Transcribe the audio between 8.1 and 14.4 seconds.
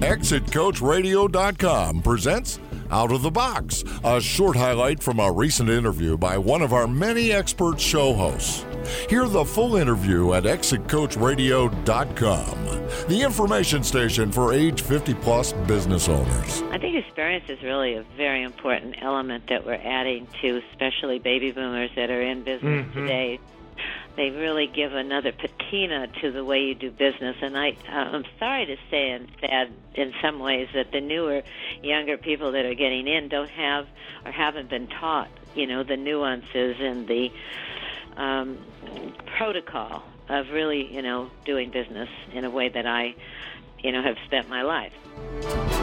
hosts. Hear the full interview at ExitCoachRadio.com, the information station